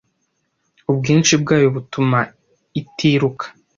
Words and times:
ubwinshi 0.91 1.33
bwayo 1.41 1.67
butuma 1.75 2.19
itiruka 2.79 3.45